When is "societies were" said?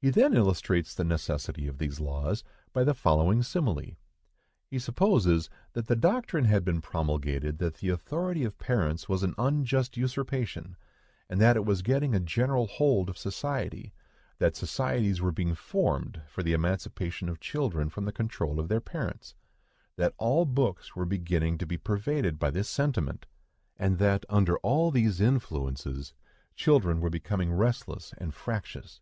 14.56-15.32